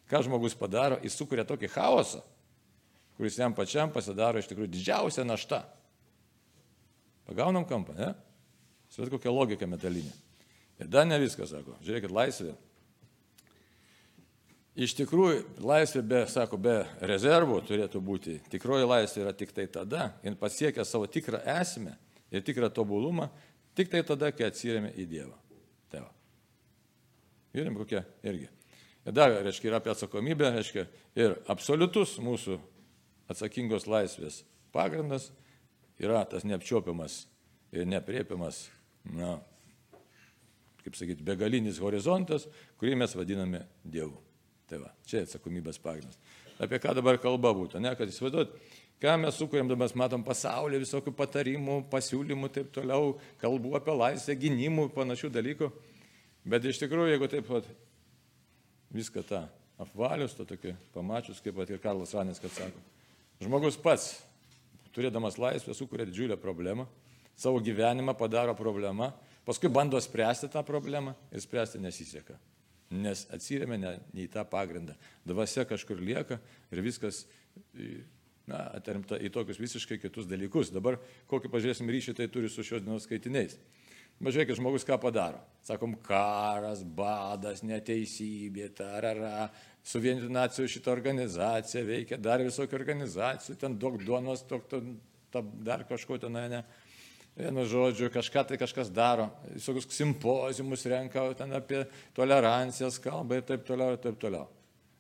ką 0.08 0.22
žmogus 0.28 0.56
padaro, 0.58 1.00
jis 1.04 1.18
sukuria 1.18 1.44
tokį 1.48 1.72
chaosą, 1.74 2.22
kuris 3.18 3.40
jam 3.40 3.56
pačiam 3.58 3.92
pasidaro 3.94 4.40
iš 4.40 4.50
tikrųjų 4.52 4.70
didžiausia 4.76 5.26
našta. 5.26 5.64
Pagaunam 7.28 7.68
kampą, 7.68 7.96
ne? 7.98 8.14
Svet 8.92 9.12
kokia 9.12 9.34
logika 9.34 9.68
metalinė. 9.68 10.14
Ir 10.80 10.90
dar 10.92 11.08
ne 11.10 11.18
viskas, 11.20 11.52
sako. 11.52 11.76
Žiūrėkit, 11.84 12.14
laisvė 12.14 12.56
Iš 14.78 14.94
tikrųjų, 14.94 15.40
laisvė 15.66 16.04
be, 16.06 16.20
sako, 16.30 16.60
be 16.62 16.76
rezervų 17.10 17.64
turėtų 17.66 17.98
būti. 18.06 18.36
Tikroji 18.52 18.86
laisvė 18.86 19.24
yra 19.24 19.32
tik 19.34 19.50
tai 19.56 19.66
tada, 19.74 20.12
ir 20.22 20.36
pasiekia 20.38 20.86
savo 20.86 21.08
tikrą 21.10 21.40
esmę 21.50 21.96
ir 22.30 22.44
tikrą 22.46 22.70
tobulumą, 22.70 23.26
tik 23.74 23.90
tai 23.90 24.04
tada, 24.06 24.30
kai 24.30 24.52
atsiriame 24.52 24.92
į 24.94 25.08
Dievą. 25.10 25.34
Tėvą. 25.90 26.12
Žiūrim, 27.58 27.80
kokia 27.82 28.04
irgi. 28.30 28.52
Ir 29.08 29.18
dar, 29.18 29.34
reiškia, 29.48 29.72
yra 29.72 29.80
apie 29.82 29.96
atsakomybę, 29.96 30.52
reiškia, 30.60 30.86
ir 31.18 31.34
absoliutus 31.50 32.20
mūsų 32.22 32.60
atsakingos 33.34 33.90
laisvės 33.90 34.44
pagrindas 34.76 35.32
yra 36.02 36.24
tas 36.30 36.46
neapčiopiamas 36.48 37.26
ir 37.74 37.88
nepriepiamas, 37.90 38.68
na, 39.16 39.38
kaip 40.84 40.96
sakyti, 40.98 41.26
begalinis 41.26 41.82
horizontas, 41.84 42.48
kurį 42.80 42.96
mes 43.02 43.16
vadiname 43.18 43.66
Dievu. 43.84 44.16
Tai 44.68 44.82
va, 44.84 44.92
čia 45.08 45.24
atsakomybės 45.24 45.80
pagrindas. 45.80 46.20
Apie 46.60 46.80
ką 46.82 46.96
dabar 46.98 47.20
kalba 47.22 47.54
būtų, 47.56 47.80
ne, 47.84 47.94
kad 47.96 48.10
įsivaizduot, 48.10 48.56
ką 49.04 49.14
mes 49.22 49.38
sukūrėm, 49.40 49.70
dabar 49.70 49.86
mes 49.86 49.96
matom 50.00 50.24
pasaulį, 50.26 50.82
visokių 50.84 51.14
patarimų, 51.16 51.78
pasiūlymų, 51.92 52.50
taip 52.56 52.72
toliau, 52.76 53.14
kalbų 53.42 53.76
apie 53.80 53.96
laisvę, 53.96 54.36
gynimų, 54.42 54.90
panašių 54.96 55.32
dalykų. 55.38 55.70
Bet 56.48 56.66
iš 56.68 56.82
tikrųjų, 56.84 57.14
jeigu 57.14 57.30
taip 57.32 57.48
pat 57.48 57.70
viską 58.96 59.24
tą 59.28 59.44
apvalius, 59.80 60.36
to 60.36 60.48
tokį 60.48 60.74
pamačius, 60.96 61.42
kaip 61.44 61.60
ir 61.68 61.82
Karlas 61.84 62.16
Ranis, 62.18 62.42
kad 62.42 62.54
sako, 62.56 62.82
žmogus 63.44 63.78
pats, 63.80 64.16
turėdamas 64.98 65.38
laisvę, 65.38 65.78
sukuria 65.78 66.10
didžiulę 66.10 66.40
problemą, 66.42 66.90
savo 67.38 67.62
gyvenimą 67.62 68.18
padaro 68.18 68.58
problemą, 68.58 69.14
paskui 69.46 69.70
bando 69.70 70.02
spręsti 70.02 70.50
tą 70.52 70.66
problemą 70.66 71.14
ir 71.32 71.42
spręsti 71.46 71.80
nesiseka 71.80 72.38
nes 72.92 73.26
atsiriame 73.34 73.78
ne, 73.80 73.94
ne 74.14 74.26
į 74.26 74.30
tą 74.32 74.44
pagrindą. 74.48 74.96
Dvasia 75.28 75.66
kažkur 75.68 76.00
lieka 76.00 76.40
ir 76.72 76.82
viskas 76.86 77.26
na, 78.48 78.64
aterimta 78.78 79.20
į 79.20 79.32
tokius 79.34 79.60
visiškai 79.60 80.00
kitus 80.02 80.28
dalykus. 80.30 80.72
Dabar 80.76 81.00
kokį 81.32 81.52
pažiūrėsim 81.52 81.92
ryšį 81.92 82.16
tai 82.18 82.30
turi 82.32 82.52
su 82.52 82.64
šios 82.64 82.86
dienos 82.86 83.08
skaitiniais. 83.08 83.58
Mažiūrėkit, 84.18 84.58
žmogus 84.58 84.86
ką 84.88 84.98
padaro. 85.02 85.40
Sakom, 85.68 85.94
karas, 86.02 86.82
badas, 86.82 87.62
neteisybė, 87.62 88.72
tarara, 88.78 89.50
suvienytų 89.86 90.32
nacijų 90.34 90.72
šitą 90.74 90.92
organizaciją 90.96 91.84
veikia, 91.86 92.18
dar 92.18 92.42
visokių 92.46 92.80
organizacijų, 92.80 93.58
ten 93.62 93.78
daug 93.78 94.00
duonos, 94.02 94.42
daug, 94.50 94.66
dar 95.62 95.86
kažko 95.90 96.18
ten, 96.24 96.40
ne. 96.50 96.64
Vienu 97.38 97.68
žodžiu, 97.70 98.10
kažką 98.10 98.48
tai 98.50 98.58
kažkas 98.58 98.90
daro, 98.90 99.28
visokius 99.54 99.86
simpozijumus 99.94 100.88
renka, 100.90 101.28
ten 101.38 101.54
apie 101.54 101.84
tolerancijas 102.18 102.98
kalba 103.04 103.38
ir 103.38 103.46
taip 103.46 103.68
toliau, 103.68 103.94
ir 103.94 104.02
taip 104.02 104.18
toliau. 104.18 104.48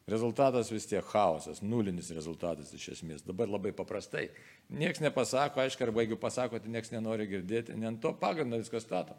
Rezultatas 0.08 0.70
vis 0.72 0.86
tiek 0.88 1.04
chaosas, 1.04 1.60
nulinis 1.60 2.14
rezultatas 2.16 2.70
iš 2.72 2.94
esmės. 2.94 3.26
Dabar 3.28 3.50
labai 3.52 3.74
paprastai. 3.76 4.30
Niekas 4.72 5.02
nepasako, 5.04 5.60
aišku, 5.60 5.84
arba 5.84 6.06
jeigu 6.06 6.16
pasako, 6.22 6.62
tai 6.64 6.72
niekas 6.72 6.94
nenori 6.94 7.26
girdėti, 7.28 7.76
ne 7.76 7.90
ant 7.90 8.00
to 8.04 8.14
pagrindo 8.16 8.60
viskas 8.60 8.86
stato. 8.88 9.18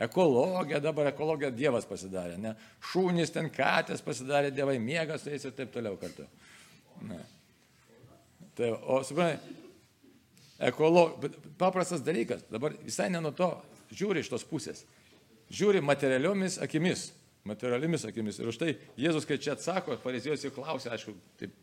Ekologija, 0.00 0.80
dabar 0.80 1.08
ekologija 1.08 1.50
Dievas 1.52 1.88
pasidarė, 1.88 2.36
ne? 2.40 2.52
Šūnys 2.90 3.32
ten 3.32 3.48
katės 3.52 4.04
pasidarė, 4.04 4.52
Dievai 4.52 4.78
miegas, 4.80 5.24
eis 5.28 5.44
ir 5.48 5.56
taip 5.56 5.72
toliau 5.72 5.96
kartu. 6.00 6.24
Ne. 7.08 7.20
Tai, 8.56 8.70
o, 8.76 9.00
suprantai, 9.04 9.56
ekolo... 10.68 11.06
paprastas 11.60 12.04
dalykas, 12.04 12.44
dabar 12.52 12.76
visai 12.84 13.08
ne 13.12 13.20
nuo 13.24 13.32
to 13.36 13.50
žiūri 13.92 14.20
iš 14.20 14.32
tos 14.32 14.44
pusės. 14.48 14.84
Žiūri 15.52 15.80
materialiomis 15.84 16.60
akimis, 16.64 17.10
materialiomis 17.48 18.04
akimis. 18.08 18.38
Ir 18.40 18.50
už 18.50 18.60
tai 18.60 18.74
Jėzus, 19.00 19.26
kai 19.28 19.38
čia 19.40 19.54
atsako, 19.56 19.96
fariziejus 20.02 20.44
jau 20.44 20.52
klausė, 20.54 20.90
aišku, 20.94 21.14
taip 21.40 21.54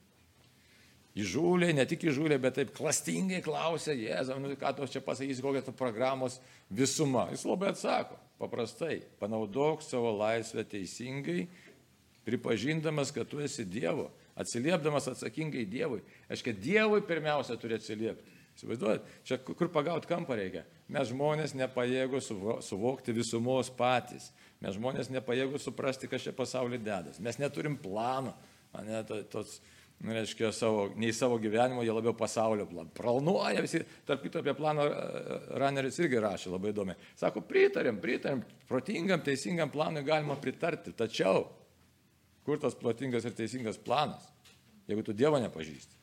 įžūliai, 1.18 1.76
ne 1.78 1.86
tik 1.90 2.06
įžūliai, 2.10 2.40
bet 2.42 2.58
taip 2.60 2.74
klastingai 2.78 3.42
klausė, 3.46 3.96
Jėzau, 3.98 4.38
nu, 4.42 4.54
ką 4.60 4.74
tu 4.78 4.90
čia 4.92 5.02
pasakysi, 5.06 5.44
kokia 5.44 5.64
ta 5.66 5.74
programos 5.76 6.40
visuma. 6.70 7.28
Jis 7.34 7.46
labai 7.50 7.72
atsako, 7.74 8.20
paprastai, 8.42 9.02
panaudok 9.22 9.86
savo 9.86 10.14
laisvę 10.18 10.66
teisingai, 10.70 11.48
pripažindamas, 12.28 13.14
kad 13.16 13.30
tu 13.30 13.42
esi 13.42 13.66
Dievo, 13.66 14.10
atsiliepdamas 14.38 15.10
atsakingai 15.14 15.66
Dievui. 15.70 16.04
Aiškiai, 16.30 16.58
Dievui 16.62 17.02
pirmiausia 17.08 17.58
turi 17.58 17.78
atsiliepti. 17.80 18.37
Įsivaizduojat, 18.58 19.10
čia 19.28 19.38
kur 19.46 19.70
pagauti 19.70 20.10
kampą 20.10 20.34
reikia. 20.38 20.64
Mes 20.90 21.12
žmonės 21.12 21.54
nepajėgų 21.60 22.22
suvokti 22.66 23.14
visumos 23.14 23.70
patys. 23.70 24.32
Mes 24.66 24.74
žmonės 24.74 25.12
nepajėgų 25.14 25.60
suprasti, 25.62 26.10
kas 26.10 26.24
čia 26.26 26.34
pasaulyje 26.34 26.82
dedas. 26.82 27.20
Mes 27.22 27.38
neturim 27.38 27.76
plano. 27.78 28.34
Ne, 28.82 29.04
tos, 29.30 29.60
nu, 30.02 30.16
reiškia, 30.16 30.50
savo, 30.58 30.88
nei 30.98 31.14
savo 31.14 31.38
gyvenimo, 31.42 31.84
jie 31.86 31.94
labiau 31.94 32.16
pasaulio 32.18 32.66
planą. 32.70 32.90
Planuoja 32.98 33.62
visi, 33.62 33.84
tarp 34.10 34.26
kito 34.26 34.42
apie 34.42 34.56
planą 34.58 34.88
Raneris 35.62 36.02
irgi 36.02 36.24
rašė 36.26 36.56
labai 36.56 36.74
įdomi. 36.74 36.98
Sako, 37.18 37.46
pritarėm, 37.46 38.02
pritarėm, 38.02 38.42
protingam, 38.70 39.22
teisingam 39.26 39.70
planui 39.74 40.02
galima 40.08 40.38
pritarti. 40.42 40.96
Tačiau, 40.98 41.46
kur 42.46 42.58
tas 42.62 42.78
protingas 42.78 43.30
ir 43.30 43.38
teisingas 43.38 43.78
planas, 43.82 44.26
jeigu 44.90 45.06
tu 45.06 45.14
Dievo 45.18 45.38
nepažįsti? 45.46 45.97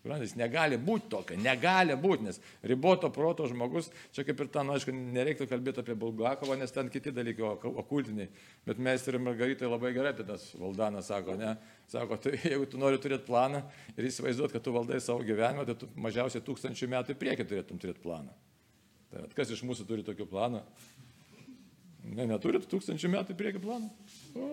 Jis 0.00 0.32
negali 0.32 0.78
būti 0.80 1.10
tokio, 1.12 1.36
negali 1.36 1.92
būti, 2.00 2.24
nes 2.24 2.38
riboto 2.64 3.10
proto 3.12 3.44
žmogus, 3.50 3.90
čia 4.16 4.22
kaip 4.24 4.38
ir 4.40 4.48
ten, 4.48 4.64
nu, 4.64 4.72
aišku, 4.72 4.94
nereiktų 4.96 5.44
kalbėti 5.50 5.82
apie 5.82 5.96
Bulgakovą, 6.00 6.56
nes 6.56 6.72
ten 6.72 6.88
kiti 6.88 7.12
dalykai 7.12 7.44
okultiniai, 7.68 8.30
bet 8.64 8.80
mes 8.80 9.04
ir 9.04 9.18
Margaritai 9.20 9.68
labai 9.68 9.90
gerai 9.92 10.14
apie 10.14 10.24
tas 10.24 10.46
valdanas 10.56 11.10
sako, 11.12 11.36
ne, 11.36 11.52
sako, 11.92 12.16
tai 12.16 12.32
jeigu 12.40 12.70
tu 12.72 12.80
nori 12.80 12.96
turėti 13.02 13.28
planą 13.28 13.60
ir 13.92 14.08
įsivaizduoti, 14.08 14.54
kad 14.56 14.64
tu 14.64 14.72
valdai 14.72 15.02
savo 15.04 15.20
gyvenimą, 15.26 15.66
tai 15.68 15.76
tu 15.82 15.90
mažiausiai 16.00 16.46
tūkstančių 16.48 16.88
metų 16.96 17.12
į 17.12 17.20
priekį 17.20 17.48
turėtum 17.52 17.82
turėti 17.84 18.00
planą. 18.00 18.32
Tai 19.12 19.26
kas 19.36 19.52
iš 19.52 19.60
mūsų 19.68 19.84
turi 19.84 20.06
tokį 20.06 20.30
planą? 20.32 20.64
Ne, 22.08 22.24
neturit 22.24 22.64
tūkstančių 22.72 23.12
metų 23.18 23.36
į 23.36 23.38
priekį 23.42 23.62
planą? 23.68 23.92
O, 24.32 24.48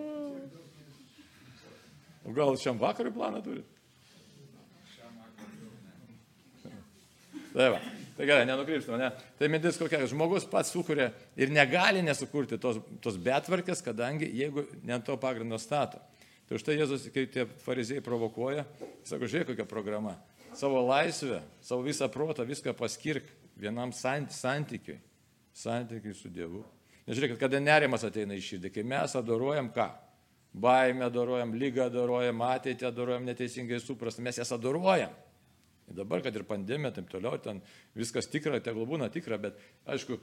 o 2.28 2.36
gal 2.36 2.52
šiam 2.60 2.76
vakarui 2.84 3.16
planą 3.16 3.40
turit? 3.48 3.77
Tai, 7.52 7.70
va. 7.72 7.80
tai 8.16 8.26
gerai, 8.28 8.44
nenukrypstame, 8.48 8.98
ne. 9.00 9.08
Tai 9.38 9.48
mintis 9.52 9.78
kokia, 9.80 10.02
žmogus 10.10 10.46
pats 10.50 10.72
sukuria 10.74 11.08
ir 11.38 11.52
negali 11.54 12.02
nesukurti 12.04 12.58
tos, 12.60 12.80
tos 13.04 13.18
betvarkės, 13.20 13.82
kadangi 13.84 14.28
jeigu 14.36 14.66
ne 14.86 14.98
to 15.04 15.16
pagrindo 15.20 15.58
stato. 15.60 16.00
Tai 16.48 16.56
už 16.56 16.64
tai 16.64 16.78
Jėzus, 16.78 17.10
kai 17.12 17.26
tie 17.28 17.44
fariziejai 17.64 18.04
provokuoja, 18.04 18.64
sako, 19.04 19.28
žiūrėk 19.28 19.52
kokia 19.52 19.68
programa. 19.68 20.14
Savo 20.56 20.80
laisvę, 20.86 21.42
savo 21.60 21.84
visą 21.84 22.08
protą, 22.12 22.46
viską 22.48 22.72
paskirk 22.76 23.28
vienam 23.60 23.92
santykiui. 23.92 24.96
Santykiui 25.52 26.14
su 26.16 26.30
Dievu. 26.32 26.62
Nežiūrėkit, 27.08 27.38
kada 27.40 27.60
nerimas 27.60 28.04
ateina 28.04 28.36
į 28.36 28.44
širdį, 28.44 28.70
kai 28.72 28.84
mes 28.84 29.14
adoruojam 29.16 29.70
ką? 29.74 29.88
Baimę 30.58 31.06
adoruojam, 31.06 31.52
lygą 31.56 31.86
adoruojam, 31.88 32.40
ateitį 32.44 32.88
adoruojam, 32.88 33.28
neteisingai 33.28 33.80
suprastą, 33.80 34.24
mes 34.24 34.40
jas 34.40 34.52
adoruojam. 34.56 35.12
Dabar, 35.96 36.22
kad 36.24 36.36
ir 36.36 36.44
pandemija, 36.48 36.92
taip 36.98 37.08
toliau, 37.12 37.38
ten 37.42 37.62
viskas 37.96 38.28
tikra, 38.30 38.60
tegul 38.64 38.86
būna 38.88 39.08
tikra, 39.12 39.38
bet 39.40 39.58
aišku, 39.88 40.18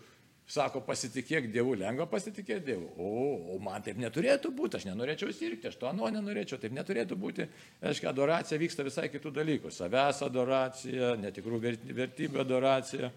sako, 0.46 0.82
pasitikėk 0.86 1.48
Dievu, 1.54 1.74
lengva 1.80 2.06
pasitikėti 2.10 2.68
Dievu. 2.70 2.90
O, 3.02 3.12
o 3.56 3.58
man 3.64 3.84
taip 3.86 3.98
neturėtų 4.02 4.52
būti, 4.56 4.80
aš 4.80 4.86
nenorėčiau 4.90 5.34
sirgti, 5.34 5.70
aš 5.72 5.80
to 5.82 5.90
anu 5.90 6.10
nenorėčiau, 6.14 6.60
taip 6.62 6.76
neturėtų 6.78 7.18
būti. 7.20 7.48
Aišku, 7.82 8.10
adoracija 8.12 8.60
vyksta 8.62 8.86
visai 8.86 9.08
kitų 9.14 9.34
dalykų. 9.40 9.74
Savęs 9.74 10.22
adoracija, 10.28 11.16
netikrų 11.22 11.62
vertybių 11.98 12.44
adoracija, 12.46 13.12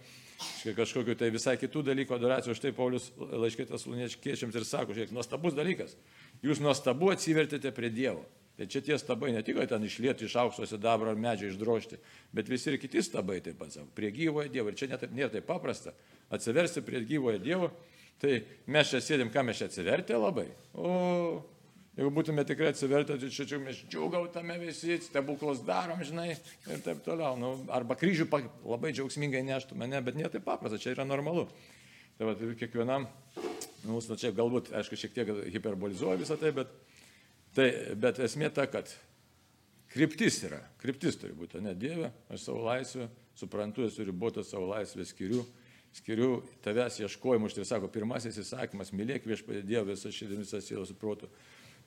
kažkokiu 0.76 1.19
tai 1.19 1.31
visai 1.35 1.59
kitų 1.61 1.85
dalykų 1.90 2.17
adoracija. 2.17 2.57
Už 2.57 2.64
tai 2.64 2.73
Paulius 2.76 3.11
laiškėtas 3.19 3.85
luniečiams 3.90 4.57
ir 4.57 4.69
sako, 4.69 4.97
žiūrėk, 4.97 5.12
nuostabus 5.17 5.57
dalykas. 5.59 5.99
Jūs 6.45 6.62
nuostabu 6.64 7.12
atsivertėte 7.12 7.75
prie 7.76 7.93
Dievo. 7.93 8.25
Tai 8.59 8.67
čia 8.67 8.81
tie 8.83 8.97
stabai 8.99 9.31
ne 9.31 9.38
tik 9.47 9.61
ten 9.71 9.85
išlieti 9.87 10.27
iš 10.27 10.35
aukso 10.43 10.67
sidabro 10.67 11.12
ar 11.12 11.19
medžio 11.21 11.47
išdrošti, 11.53 11.99
bet 12.35 12.49
visi 12.50 12.73
ir 12.73 12.81
kiti 12.83 13.05
stabai 13.07 13.38
taip 13.41 13.61
pat 13.61 13.71
savo, 13.71 13.87
prie 13.95 14.11
gyvojo 14.11 14.50
Dievo. 14.50 14.73
Ir 14.73 14.79
čia 14.81 14.88
net 14.91 15.05
nėra 15.15 15.31
taip 15.37 15.47
paprasta 15.47 15.93
atsiversti 16.35 16.83
prie 16.83 17.05
gyvojo 17.07 17.38
Dievo. 17.38 17.71
Tai 18.19 18.33
mes 18.75 18.91
čia 18.91 18.99
sėdim, 18.99 19.31
ką 19.31 19.45
mes 19.47 19.61
čia 19.61 19.69
atsivertė 19.71 20.19
labai. 20.19 20.49
O 20.75 20.91
jeigu 21.95 22.11
būtume 22.17 22.43
tikrai 22.47 22.73
atsivertę, 22.73 23.15
tai 23.23 23.31
čia 23.31 23.47
čia 23.47 23.61
mes 23.62 23.79
džiaugautame 23.87 24.59
visi, 24.59 24.99
stebuklus 25.07 25.62
darom, 25.67 26.03
žinai, 26.03 26.33
ir 26.67 26.83
taip 26.83 27.05
toliau. 27.07 27.38
Nu, 27.38 27.53
arba 27.71 27.95
kryžių 27.99 28.27
labai 28.67 28.91
džiaugsmingai 28.91 29.45
neštume, 29.47 29.87
ne, 29.87 30.03
bet 30.03 30.19
nėra 30.19 30.35
taip 30.35 30.47
paprasta, 30.50 30.83
čia 30.83 30.97
yra 30.97 31.07
normalu. 31.07 31.47
Tai 32.19 32.33
va, 32.33 32.35
kiekvienam, 32.59 33.07
nu, 33.87 34.03
čia 34.19 34.35
galbūt, 34.35 34.75
aišku, 34.75 34.99
šiek 34.99 35.15
tiek 35.15 35.35
hiperbolizuoju 35.55 36.25
visą 36.27 36.35
tai, 36.43 36.50
bet 36.59 36.75
Tai, 37.59 37.67
bet 37.99 38.21
esmė 38.23 38.53
ta, 38.55 38.69
kad 38.71 38.91
kryptis 39.91 40.37
yra, 40.47 40.61
kryptis 40.79 41.17
turi 41.19 41.35
būti, 41.35 41.59
ne 41.65 41.73
Dieve, 41.75 42.12
aš 42.31 42.45
savo 42.45 42.61
laisvę 42.69 43.09
suprantu, 43.38 43.88
esu 43.88 44.05
ribotas 44.07 44.53
savo 44.53 44.69
laisvę 44.71 45.03
skiriu, 45.09 45.43
skiriu 45.99 46.37
tavęs 46.62 47.00
ieškojimu, 47.03 47.50
štai 47.50 47.65
sako, 47.67 47.91
pirmasis 47.91 48.38
įsakymas, 48.45 48.93
mylėk 48.95 49.27
viešpatį 49.27 49.65
Dievą 49.67 49.88
visą 49.91 50.12
širdį, 50.15 50.38
visą 50.45 50.61
sielą 50.62 50.85
su 50.87 50.95
protu. 50.99 51.27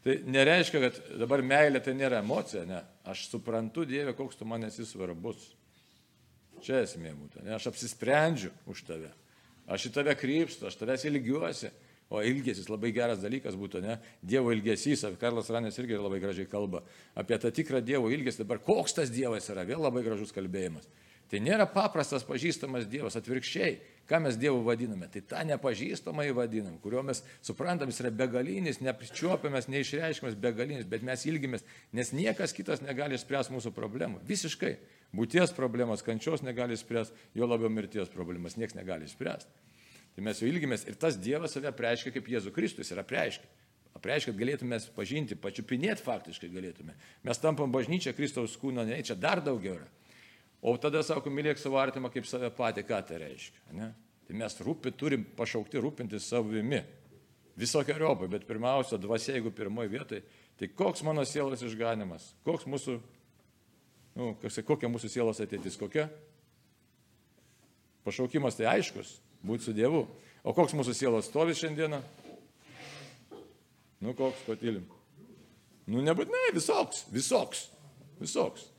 Tai 0.04 0.18
nereiškia, 0.34 0.82
kad 0.84 1.00
dabar 1.22 1.44
meilė 1.46 1.80
tai 1.86 1.94
nėra 1.96 2.20
emocija, 2.20 2.66
ne. 2.68 2.82
Aš 3.08 3.30
suprantu 3.30 3.86
Dievę, 3.88 4.16
koks 4.18 4.40
tu 4.40 4.48
man 4.50 4.66
esi 4.68 4.84
svarbus. 4.90 5.52
Čia 6.66 6.82
esmė 6.84 7.14
būtų, 7.16 7.46
ne. 7.46 7.56
Aš 7.56 7.70
apsisprendžiu 7.72 8.52
už 8.68 8.84
tave. 8.90 9.14
Aš 9.72 9.88
į 9.88 9.94
tave 9.96 10.18
krypstu, 10.20 10.68
aš 10.68 10.80
tavęs 10.82 11.08
ilgiuosi. 11.08 11.72
O 12.12 12.20
ilgesis 12.28 12.68
labai 12.68 12.92
geras 12.92 13.22
dalykas 13.24 13.56
būtų, 13.56 13.80
ne? 13.86 13.96
Dievo 14.20 14.52
ilgesys, 14.52 15.06
Karlas 15.20 15.48
Ranės 15.54 15.78
irgi 15.80 15.96
labai 15.96 16.20
gražiai 16.20 16.50
kalba 16.52 16.82
apie 17.16 17.38
tą 17.40 17.54
tikrą 17.56 17.80
Dievo 17.80 18.12
ilgesį. 18.12 18.44
Dabar 18.44 18.60
koks 18.66 18.98
tas 18.98 19.14
Dievas 19.14 19.48
yra, 19.54 19.64
vėl 19.68 19.80
labai 19.80 20.04
gražus 20.04 20.36
kalbėjimas. 20.36 20.90
Tai 21.32 21.40
nėra 21.40 21.64
paprastas 21.72 22.26
pažįstamas 22.28 22.90
Dievas, 22.92 23.16
atvirkščiai. 23.16 23.78
Ką 24.10 24.20
mes 24.26 24.36
Dievu 24.36 24.60
vadiname? 24.66 25.08
Tai 25.08 25.22
tą 25.24 25.46
nepažįstamą 25.48 26.26
įvadinam, 26.28 26.76
kurio 26.84 27.00
mes 27.08 27.24
suprantam, 27.40 27.88
jis 27.88 28.02
yra 28.04 28.12
begalinis, 28.12 28.82
neapčiuopiamas, 28.84 29.70
neišreiškiamas 29.72 30.36
begalinis, 30.36 30.90
bet 30.92 31.08
mes 31.08 31.24
ilgimės, 31.32 31.64
nes 31.96 32.12
niekas 32.12 32.52
kitas 32.58 32.84
negali 32.84 33.16
spręsti 33.16 33.56
mūsų 33.56 33.72
problemų. 33.78 34.20
Visiškai. 34.28 34.76
Būties 35.16 35.56
problemos, 35.56 36.04
kančios 36.04 36.44
negali 36.44 36.76
spręsti, 36.80 37.16
jo 37.40 37.48
labiau 37.48 37.72
mirties 37.72 38.12
problemas 38.12 38.60
niekas 38.60 38.76
negali 38.76 39.08
spręsti. 39.08 39.61
Tai 40.16 40.24
mes 40.26 40.42
jau 40.42 40.50
ilgimės 40.50 40.84
ir 40.90 40.98
tas 41.00 41.18
Dievas 41.20 41.56
save 41.56 41.72
preiškia 41.76 42.12
kaip 42.16 42.28
Jėzus 42.32 42.56
Kristus 42.56 42.92
yra 42.92 43.06
preiškia. 43.08 43.48
Apreiškia, 43.96 44.32
kad 44.32 44.40
galėtume 44.40 44.78
pažinti, 44.96 45.36
pačiupinėti 45.40 46.04
faktiškai 46.06 46.50
galėtume. 46.52 46.96
Mes 47.28 47.42
tampam 47.44 47.74
bažnyčia 47.74 48.14
Kristaus 48.16 48.56
kūno, 48.60 48.86
ne, 48.88 49.00
čia 49.04 49.18
dar 49.20 49.44
daugiau 49.44 49.76
yra. 49.80 49.90
O 50.62 50.76
tada 50.80 51.02
sako, 51.04 51.32
mylėk 51.34 51.60
savo 51.60 51.80
artimą 51.82 52.12
kaip 52.14 52.28
save 52.30 52.52
patį, 52.56 52.86
ką 52.88 53.02
tai 53.10 53.20
reiškia. 53.24 53.64
Ne? 53.76 53.90
Tai 54.28 54.38
mes 54.40 54.58
rūpi, 54.64 54.94
turim 54.96 55.26
pašaukti 55.38 55.82
rūpintis 55.82 56.30
savimi. 56.32 56.84
Visokiojopai, 57.60 58.30
bet 58.32 58.46
pirmiausia, 58.48 59.00
dvasia, 59.02 59.34
jeigu 59.36 59.52
pirmoji 59.54 59.92
vietoje, 59.92 60.22
tai 60.58 60.70
koks 60.72 61.04
mano 61.04 61.26
sielos 61.28 61.62
išganimas, 61.66 62.30
koks 62.48 62.64
mūsų, 62.70 62.96
nu, 64.18 64.30
kokia 64.40 64.90
mūsų 64.90 65.10
sielos 65.12 65.42
ateitis, 65.44 65.76
kokia? 65.78 66.08
Pašaukimas 68.08 68.56
tai 68.58 68.70
aiškus, 68.72 69.18
būti 69.46 69.68
su 69.68 69.76
Dievu. 69.78 70.06
O 70.42 70.56
koks 70.58 70.74
mūsų 70.78 70.96
sielos 70.98 71.30
stovis 71.30 71.62
šiandieną? 71.62 72.02
Nu 74.02 74.16
koks, 74.18 74.42
patylim. 74.48 74.88
Nu 75.92 76.02
nebūtinai, 76.06 76.54
visoks, 76.56 77.06
visoks, 77.14 77.68
visoks. 78.22 78.70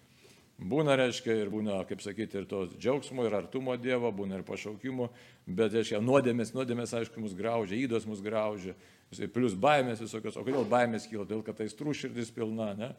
Būna, 0.63 0.95
reiškia, 0.99 1.35
ir 1.43 1.51
būna, 1.51 1.81
kaip 1.89 2.03
sakyti, 2.05 2.39
ir 2.39 2.47
to 2.51 2.65
džiaugsmo, 2.77 3.25
ir 3.27 3.35
artumo 3.35 3.75
Dievo, 3.81 4.13
būna 4.15 4.39
ir 4.39 4.45
pašaukimo, 4.47 5.09
bet, 5.47 5.75
reiškia, 5.75 5.99
nuodėmės, 6.05 6.53
nuodėmės, 6.55 6.93
aišku, 6.99 7.23
mus 7.23 7.35
graužia, 7.39 7.81
įdos 7.81 8.07
mus 8.07 8.23
graužia, 8.23 8.77
plus 9.35 9.57
baimės 9.59 10.03
visokios. 10.05 10.39
O 10.39 10.45
kodėl 10.47 10.67
baimės 10.69 11.09
kyla? 11.11 11.27
Dėl, 11.29 11.43
kad 11.47 11.59
tai 11.59 11.69
strūširdis 11.73 12.31
pilna, 12.37 12.73
ne? 12.79 12.93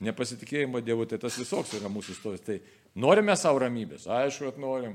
Nepasitikėjimo 0.00 0.80
Dievu, 0.84 1.04
tai 1.08 1.18
tas 1.20 1.36
visoks 1.36 1.74
yra 1.76 1.90
mūsų 1.92 2.16
stovis. 2.16 2.44
Tai 2.46 2.60
norime 2.96 3.34
savo 3.36 3.60
ramybės, 3.64 4.06
aišku, 4.08 4.48
kad 4.48 4.62
norim, 4.62 4.94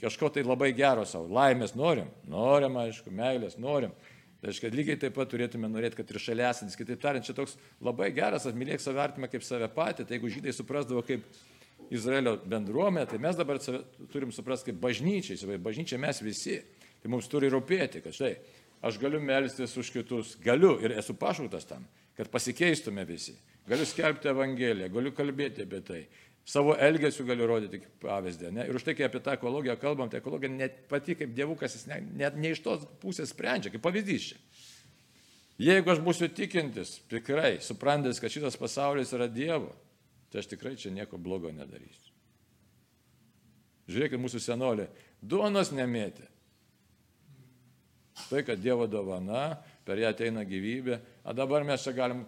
kažko 0.00 0.30
tai 0.34 0.44
labai 0.46 0.72
gero 0.76 1.04
savo, 1.06 1.28
laimės 1.32 1.74
norim, 1.78 2.08
norim, 2.28 2.78
aišku, 2.82 3.12
meilės 3.14 3.58
norim. 3.60 3.94
Tai 4.38 4.52
reiškia, 4.52 4.70
lygiai 4.70 4.98
taip 5.02 5.16
pat 5.16 5.30
turėtume 5.32 5.66
norėti, 5.70 5.98
kad 5.98 6.10
ir 6.12 6.20
šalia 6.22 6.52
esantis, 6.52 6.78
kitaip 6.78 7.00
tariant, 7.02 7.26
čia 7.26 7.34
toks 7.34 7.56
labai 7.82 8.12
geras, 8.14 8.46
atmylėk 8.46 8.82
save 8.82 9.00
artimą 9.02 9.30
kaip 9.30 9.42
save 9.42 9.66
patį, 9.74 10.06
tai 10.06 10.18
jeigu 10.18 10.30
žydai 10.30 10.54
suprasdavo 10.54 11.02
kaip 11.06 11.24
Izraelio 11.90 12.36
bendruomenė, 12.46 13.08
tai 13.10 13.18
mes 13.22 13.38
dabar 13.38 13.58
turim 14.12 14.30
suprasti 14.34 14.70
kaip 14.70 14.78
bažnyčiai, 14.82 15.58
bažnyčia 15.62 15.98
mes 15.98 16.22
visi. 16.22 16.60
Tai 17.02 17.10
mums 17.14 17.28
turi 17.30 17.50
rūpėti, 17.50 18.02
kad 18.02 18.14
štai, 18.14 18.32
aš 18.86 18.98
galiu 19.02 19.20
melstis 19.22 19.76
už 19.78 19.90
kitus, 19.94 20.34
galiu 20.42 20.76
ir 20.82 20.96
esu 20.98 21.14
pašauktas 21.18 21.66
tam, 21.70 21.84
kad 22.18 22.30
pasikeistume 22.30 23.04
visi. 23.06 23.36
Galiu 23.68 23.86
skelbti 23.86 24.30
Evangeliją, 24.30 24.88
galiu 24.94 25.12
kalbėti 25.14 25.66
apie 25.66 25.82
tai. 25.86 26.00
Savo 26.48 26.72
elgesiu 26.80 27.26
galiu 27.28 27.44
rodyti 27.50 27.82
pavyzdį. 28.00 28.50
Ne? 28.56 28.64
Ir 28.70 28.76
už 28.78 28.86
tai, 28.86 28.94
kai 28.96 29.04
apie 29.04 29.20
tą 29.20 29.34
ekologiją 29.36 29.74
kalbam, 29.80 30.08
tai 30.08 30.22
ekologija 30.22 30.48
net 30.48 30.78
pati 30.88 31.12
kaip 31.18 31.34
dievukas, 31.36 31.74
jis 31.76 31.88
net 31.90 32.06
ne, 32.08 32.30
ne 32.40 32.52
iš 32.54 32.62
tos 32.64 32.86
pusės 33.02 33.34
sprendžia, 33.34 33.74
kaip 33.74 33.84
pavyzdys 33.84 34.30
čia. 34.30 34.38
Jeigu 35.58 35.90
aš 35.90 36.00
būsiu 36.06 36.30
tikintis, 36.30 37.00
tikrai, 37.10 37.58
suprantis, 37.64 38.20
kad 38.22 38.30
šitas 38.30 38.56
pasaulis 38.56 39.10
yra 39.16 39.26
Dievo, 39.26 39.72
tai 40.30 40.40
aš 40.40 40.52
tikrai 40.52 40.76
čia 40.78 40.92
nieko 40.94 41.18
blogo 41.18 41.50
nedarysiu. 41.50 42.14
Žiūrėkit, 43.90 44.20
mūsų 44.22 44.40
senolė, 44.44 44.86
duonos 45.18 45.72
nemėtė. 45.74 46.28
Tai, 48.28 48.44
kad 48.46 48.60
Dievo 48.62 48.86
dovana, 48.90 49.58
per 49.86 49.98
ją 49.98 50.12
ateina 50.14 50.44
gyvybė, 50.46 51.00
o 51.26 51.34
dabar 51.34 51.66
mes 51.66 51.82
čia 51.82 51.94
galim 51.96 52.22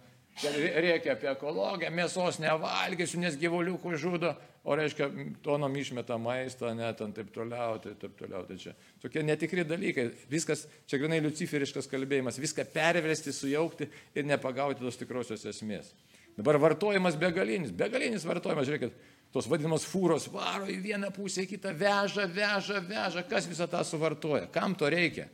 reikia 0.44 1.14
apie 1.14 1.28
ekologiją, 1.30 1.90
mėsos 1.94 2.38
nevalgysiu, 2.42 3.20
nes 3.20 3.37
gyvuliukų 3.40 3.97
žudo, 4.00 4.32
o 4.64 4.76
reiškia, 4.76 5.09
tonom 5.44 5.76
išmeta 5.80 6.18
maistą, 6.20 6.73
net 6.76 7.00
ant 7.04 7.16
taip 7.16 7.30
toliau, 7.35 7.78
tai 7.82 7.94
taip 8.00 8.16
toliau. 8.18 8.44
Tai 8.49 8.56
čia 8.61 8.75
tokie 9.02 9.25
netikri 9.25 9.64
dalykai. 9.64 10.11
Viskas, 10.30 10.66
čia 10.90 11.00
grinai 11.00 11.20
luciferiškas 11.25 11.88
kalbėjimas, 11.90 12.40
viską 12.40 12.66
perversti, 12.73 13.35
sujaukti 13.37 13.88
ir 14.14 14.28
nepagauti 14.28 14.85
tos 14.85 15.00
tikrosios 15.00 15.47
esmės. 15.49 15.94
Dabar 16.38 16.61
vartojimas 16.62 17.18
begalinis, 17.20 17.73
begalinis 17.76 18.25
vartojimas, 18.28 18.68
žiūrėkit, 18.68 18.94
tos 19.35 19.49
vadinamos 19.50 19.85
fūros 19.88 20.28
varo 20.32 20.68
į 20.70 20.78
vieną 20.85 21.11
pusę, 21.14 21.44
į 21.44 21.54
kitą 21.56 21.75
veža, 21.76 22.26
veža, 22.30 22.80
veža, 22.87 23.25
kas 23.28 23.49
visą 23.50 23.68
tą 23.70 23.82
suvartoja, 23.87 24.47
kam 24.54 24.76
to 24.78 24.88
reikia. 24.90 25.28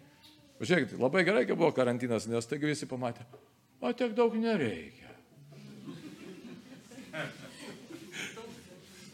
Žiūrėkit, 0.56 0.96
labai 1.00 1.22
gerai, 1.26 1.44
kai 1.48 1.56
buvo 1.58 1.68
karantinas, 1.76 2.26
nes 2.30 2.48
taigi 2.48 2.70
visi 2.70 2.88
pamatė, 2.88 3.26
o 3.80 3.92
tiek 3.92 4.14
daug 4.16 4.36
nereikia. 4.38 5.10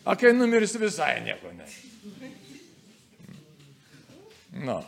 O 0.04 0.14
kai 0.19 0.33
numirsi 0.35 0.81
visai 0.83 1.21
nieko 1.23 1.52
ne. 1.54 1.66
Na, 4.66 4.81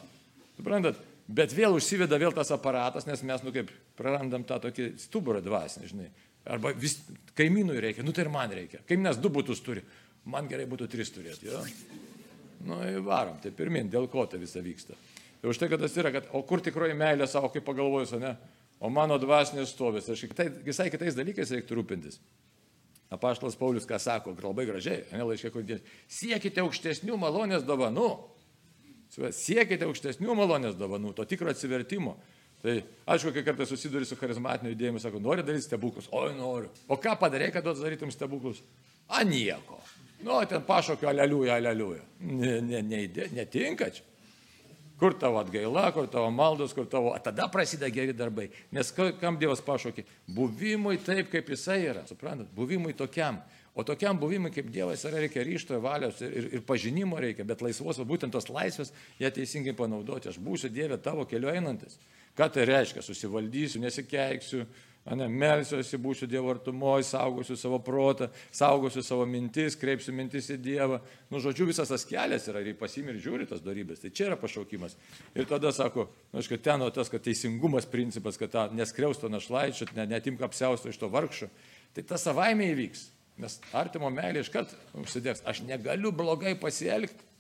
suprantat, 0.59 0.99
bet 1.31 1.55
vėl 1.57 1.79
užsiveda 1.79 2.19
vėl 2.21 2.35
tas 2.37 2.51
aparatas, 2.53 3.07
nes 3.09 3.23
mes, 3.25 3.45
nu 3.47 3.53
kaip, 3.55 3.71
prarandam 3.97 4.45
tą 4.47 4.59
tokį 4.67 4.91
stuburą 5.01 5.41
dvasinį, 5.45 5.91
žinai. 5.93 6.09
Arba 6.45 6.75
vis 6.77 6.99
kaimynui 7.39 7.79
reikia, 7.81 8.05
nu 8.05 8.13
tai 8.13 8.27
ir 8.27 8.33
man 8.35 8.53
reikia. 8.53 8.83
Kaimynas 8.89 9.21
du 9.23 9.31
būtus 9.33 9.63
turi, 9.65 9.85
man 10.29 10.51
gerai 10.51 10.67
būtų 10.69 10.91
tris 10.93 11.15
turėti, 11.15 11.49
jo. 11.49 11.63
Nu, 12.65 12.81
varom, 13.07 13.39
tai 13.41 13.53
pirmin, 13.55 13.89
dėl 13.93 14.09
ko 14.13 14.27
tai 14.29 14.41
visa 14.43 14.61
vyksta. 14.65 14.97
Ir 15.45 15.51
už 15.53 15.61
tai, 15.61 15.71
kad 15.73 15.81
tas 15.81 15.97
yra, 16.01 16.13
kad, 16.13 16.29
o 16.37 16.43
kur 16.49 16.63
tikroji 16.65 16.97
meilė 16.97 17.29
savo, 17.29 17.51
kaip 17.53 17.65
pagalvojus, 17.67 18.15
ne? 18.21 18.35
O 18.85 18.91
mano 18.93 19.17
dvasinės 19.21 19.73
stovės. 19.73 20.11
Aš 20.13 20.27
kitai, 20.29 20.51
visai 20.67 20.91
kitais 20.93 21.17
dalykais 21.17 21.53
reiktų 21.57 21.81
rūpintis. 21.81 22.21
Apaštalas 23.15 23.57
Paulius 23.57 23.87
ką 23.89 23.99
sako, 24.03 24.35
labai 24.43 24.67
gražiai, 24.69 25.05
ne 25.15 25.27
laiškė 25.29 25.53
kodėl. 25.55 25.83
Siekite 26.11 26.65
aukštesnių 26.65 27.19
malonės 27.21 27.67
dovanų. 27.67 28.09
Siekite 29.15 29.87
aukštesnių 29.87 30.35
malonės 30.35 30.75
dovanų, 30.79 31.13
to 31.15 31.27
tikro 31.29 31.53
atsivertimo. 31.53 32.17
Tai 32.65 32.79
aišku, 33.13 33.31
kai 33.37 33.43
kartais 33.45 33.69
susiduri 33.69 34.09
su 34.09 34.17
charizmatiniu 34.17 34.73
judėjimu, 34.73 35.01
sako, 35.03 35.21
nori 35.23 35.45
daryti 35.45 35.67
stebuklus, 35.67 36.09
oi 36.17 36.33
noriu. 36.33 36.71
O 36.89 36.97
ką 36.97 37.13
padarė, 37.21 37.51
kad 37.53 37.67
darytum 37.69 38.13
stebuklus? 38.13 38.63
A 39.13 39.21
nieko. 39.29 39.77
Nu, 40.25 40.39
ten 40.49 40.65
pašokio 40.65 41.11
aleliuja, 41.11 41.59
aleliuja. 41.61 42.01
Ne, 42.25 42.57
ne, 42.65 42.81
ne, 42.89 43.29
netinka 43.37 43.91
čia. 43.93 44.07
Kur 44.99 45.17
tavo 45.19 45.41
atgaila, 45.41 45.89
kur 45.93 46.07
tavo 46.11 46.31
maldos, 46.31 46.73
kur 46.75 46.87
tavo... 46.87 47.11
Tada 47.25 47.49
prasideda 47.51 47.91
geri 47.91 48.15
darbai. 48.15 48.47
Nes 48.75 48.93
kam 48.95 49.39
Dievas 49.41 49.63
pašaukė? 49.65 50.05
Buvimui 50.37 51.01
taip, 51.03 51.33
kaip 51.33 51.51
jisai 51.51 51.81
yra. 51.89 52.05
Suprantat? 52.07 52.53
Buvimui 52.55 52.95
tokiam. 52.95 53.41
O 53.75 53.83
tokiam 53.83 54.19
buvimui, 54.21 54.53
kaip 54.55 54.69
Dievas 54.71 55.03
yra, 55.09 55.19
reikia 55.25 55.43
ryšto, 55.43 55.81
valios 55.83 56.21
ir, 56.23 56.31
ir, 56.31 56.47
ir 56.55 56.63
pažinimo 56.67 57.19
reikia, 57.19 57.47
bet 57.49 57.65
laisvos, 57.65 57.99
o 57.99 58.07
būtent 58.07 58.31
tos 58.31 58.47
laisvės, 58.47 58.93
ją 59.19 59.33
teisingai 59.35 59.75
panaudoti. 59.75 60.31
Aš 60.31 60.39
būsiu 60.39 60.71
Dieve 60.71 61.01
tavo 61.03 61.27
keliu 61.27 61.51
einantis. 61.51 61.99
Ką 62.39 62.47
tai 62.55 62.69
reiškia? 62.71 63.03
Susivaldysiu, 63.03 63.83
nesikeiksiu, 63.83 64.63
Ne, 65.05 65.27
melsiuosi, 65.29 65.99
būsiu 66.01 66.25
Dievo 66.33 66.49
artumoje, 66.49 67.05
saugosiu 67.05 67.59
savo 67.61 67.77
protą, 67.85 68.31
saugosiu 68.55 69.03
savo 69.05 69.27
mintis, 69.29 69.77
kreipsiu 69.77 70.15
mintis 70.17 70.49
į 70.55 70.57
Dievą. 70.65 70.97
Nu, 71.29 71.43
žodžiu, 71.45 71.67
visas 71.69 71.93
tas 71.93 72.07
kelias 72.09 72.49
yra 72.49 72.63
ir 72.65 72.79
pasimir 72.81 73.19
ir 73.19 73.21
žiūri 73.21 73.49
tas 73.51 73.61
darybės. 73.61 74.01
Tai 74.01 74.13
čia 74.17 74.31
yra 74.31 74.39
pašaukimas. 74.41 74.97
Ir 75.37 75.45
tada 75.51 75.75
sako, 75.77 76.07
nu, 76.33 76.41
aišku, 76.41 76.57
ten 76.65 76.87
o 76.87 76.89
tas, 76.89 77.13
kad 77.13 77.21
teisingumas 77.27 77.85
principas, 77.93 78.41
kad 78.41 78.55
tą 78.55 78.65
neskriausto 78.73 79.29
našlaičio, 79.29 79.91
ne, 79.93 80.09
netimk 80.15 80.41
apsiausto 80.49 80.89
iš 80.89 81.03
to 81.03 81.13
vargšo. 81.13 81.51
Tai 81.93 82.09
tas 82.09 82.25
savaime 82.25 82.73
įvyks. 82.73 83.11
Nes 83.45 83.59
artimo 83.77 84.09
meilė 84.15 84.41
iškart 84.41 84.73
užsidėks. 84.97 85.45
Aš 85.45 85.67
negaliu 85.69 86.15
blogai 86.17 86.57
pasielgti 86.57 87.34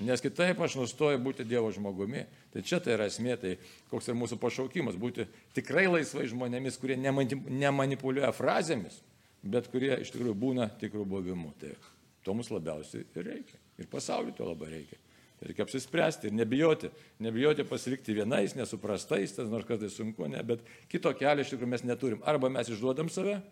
Nes 0.00 0.22
kitaip 0.24 0.60
aš 0.64 0.78
nustoju 0.80 1.18
būti 1.20 1.44
Dievo 1.44 1.68
žmogumi. 1.74 2.22
Tai 2.54 2.62
čia 2.64 2.78
tai 2.80 2.94
yra 2.96 3.08
esmė, 3.10 3.34
tai 3.40 3.56
koks 3.90 4.08
ir 4.08 4.16
mūsų 4.16 4.38
pašaukimas- 4.40 4.96
būti 5.04 5.26
tikrai 5.52 5.86
laisvai 5.90 6.24
žmonėmis, 6.24 6.78
kurie 6.80 6.96
nemanipuliuoja 6.96 8.32
frazėmis, 8.32 9.02
bet 9.44 9.68
kurie 9.68 10.00
iš 10.00 10.10
tikrųjų 10.10 10.34
būna 10.34 10.70
tikrų 10.80 11.04
buvimu. 11.04 11.52
Tai 11.60 11.74
to 12.24 12.34
mums 12.34 12.48
labiausiai 12.48 13.04
ir 13.14 13.24
reikia. 13.24 13.60
Ir 13.78 13.86
pasauliu 13.86 14.34
to 14.34 14.44
labai 14.44 14.70
reikia. 14.70 14.96
Tai 15.38 15.48
reikia 15.48 15.64
apsispręsti 15.64 16.26
ir 16.28 16.32
nebijoti. 16.32 16.90
Nebijoti 17.20 17.64
pasilikti 17.64 18.14
vienais, 18.14 18.54
nesuprastais, 18.54 19.36
tas 19.36 19.48
nors 19.48 19.66
kartais 19.66 19.92
sunku, 19.92 20.28
ne, 20.28 20.42
bet 20.42 20.60
kito 20.88 21.12
kelio 21.12 21.40
iš 21.40 21.50
tikrųjų 21.50 21.68
mes 21.68 21.84
neturim. 21.84 22.22
Arba 22.24 22.48
mes 22.48 22.68
išduodam 22.68 23.10
save 23.10 23.42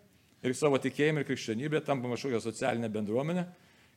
ir 0.42 0.54
savo 0.54 0.78
tikėjimą 0.78 1.20
ir 1.20 1.26
krikščionybę, 1.26 1.84
tampam 1.84 2.10
kažkokią 2.10 2.40
socialinę 2.40 2.88
bendruomenę 2.88 3.46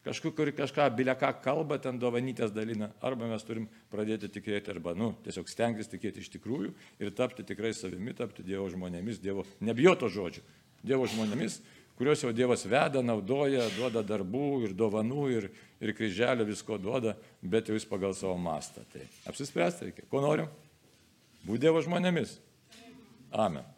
kažkur, 0.05 0.33
kur 0.35 0.51
kažką, 0.55 0.87
bilia 0.97 1.15
ką 1.19 1.31
kalba, 1.43 1.77
ten 1.81 1.99
dovanytės 2.01 2.53
dalina, 2.55 2.91
arba 3.01 3.29
mes 3.29 3.43
turim 3.45 3.67
pradėti 3.91 4.29
tikėti, 4.31 4.73
arba, 4.73 4.95
nu, 4.97 5.11
tiesiog 5.25 5.49
stengtis 5.51 5.91
tikėti 5.91 6.23
iš 6.23 6.31
tikrųjų 6.37 6.73
ir 7.01 7.13
tapti 7.17 7.45
tikrai 7.47 7.73
savimi, 7.77 8.15
tapti 8.17 8.45
Dievo 8.45 8.69
žmonėmis, 8.71 9.21
Dievo, 9.21 9.45
nebijoto 9.61 10.09
žodžių, 10.11 10.43
Dievo 10.85 11.09
žmonėmis, 11.09 11.59
kuriuos 11.99 12.23
jau 12.25 12.33
Dievas 12.33 12.65
veda, 12.65 13.03
naudoja, 13.05 13.67
duoda 13.75 14.01
darbų 14.01 14.47
ir 14.65 14.77
dovanų 14.77 15.27
ir, 15.35 15.49
ir 15.83 15.93
kryželio 15.97 16.47
visko 16.49 16.79
duoda, 16.81 17.13
bet 17.41 17.69
jau 17.69 17.77
jis 17.77 17.85
pagal 17.85 18.17
savo 18.17 18.39
mastą. 18.41 18.81
Tai 18.93 19.05
apsispręsti 19.29 19.91
reikia. 19.91 20.07
Ko 20.09 20.23
norim? 20.25 20.49
Būti 21.45 21.67
Dievo 21.67 21.83
žmonėmis. 21.85 22.39
Amen. 23.31 23.70